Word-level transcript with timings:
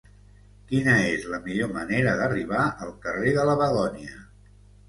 Quina 0.71 0.95
és 1.09 1.27
la 1.33 1.39
millor 1.43 1.69
manera 1.75 2.15
d'arribar 2.21 2.65
al 2.87 2.97
carrer 3.07 3.37
de 3.39 3.47
la 3.51 3.59
Begònia? 3.63 4.19